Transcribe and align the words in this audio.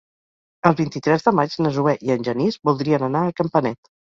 El 0.69 0.77
vint-i-tres 0.79 1.27
de 1.27 1.35
maig 1.41 1.59
na 1.65 1.73
Zoè 1.77 1.95
i 2.09 2.15
en 2.17 2.27
Genís 2.31 2.59
voldrien 2.71 3.09
anar 3.13 3.25
a 3.29 3.39
Campanet. 3.43 3.97